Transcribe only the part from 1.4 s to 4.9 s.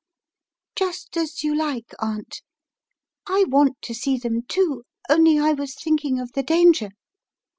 you like, Aunt. I want to see them, too,